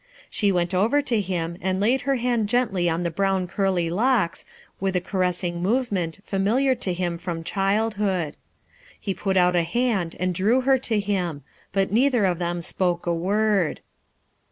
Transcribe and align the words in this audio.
She 0.31 0.51
went 0.51 0.73
over 0.73 1.03
to 1.03 1.21
him 1.21 1.57
and 1.61 1.79
laid 1.79 2.01
her 2.09 2.15
band 2.15 2.49
gently 2.49 2.89
on 2.89 3.03
the 3.03 3.11
brown 3.11 3.45
curly 3.45 3.91
locks, 3.91 4.45
with 4.79 4.95
a 4.95 4.99
caressing 4.99 5.61
movement 5.61 6.17
familiar 6.23 6.73
to 6.73 6.91
him 6.91 7.19
from 7.19 7.43
childhood. 7.43 8.35
He 8.99 9.13
put 9.13 9.37
out 9.37 9.55
a 9.55 9.61
hand 9.61 10.15
and 10.19 10.33
drew 10.33 10.61
her 10.61 10.79
to 10.79 10.99
him, 10.99 11.43
but 11.71 11.91
neither 11.91 12.25
of 12.25 12.39
them 12.39 12.61
spoke 12.61 13.05
a 13.05 13.13
word. 13.13 13.79